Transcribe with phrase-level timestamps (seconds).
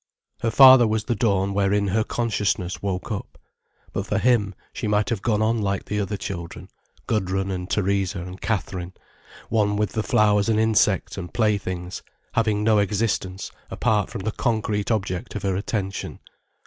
[0.39, 3.37] Her father was the dawn wherein her consciousness woke up.
[3.93, 6.69] But for him, she might have gone on like the other children,
[7.05, 8.93] Gudrun and Theresa and Catherine,
[9.49, 12.01] one with the flowers and insects and playthings,
[12.33, 16.19] having no existence apart from the concrete object of her attention.